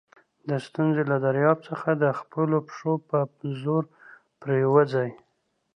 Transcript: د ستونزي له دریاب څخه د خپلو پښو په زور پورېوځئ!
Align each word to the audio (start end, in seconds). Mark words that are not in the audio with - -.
د 0.49 0.51
ستونزي 0.65 1.03
له 1.11 1.17
دریاب 1.25 1.57
څخه 1.69 1.89
د 2.03 2.05
خپلو 2.19 2.57
پښو 2.67 2.93
په 3.09 3.17
زور 3.61 3.83
پورېوځئ! 4.39 5.09